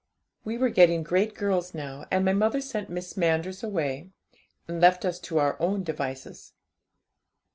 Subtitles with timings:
[0.43, 4.09] We were getting great girls now, and my mother sent Miss Manders away,
[4.67, 6.53] and left us to our own devices.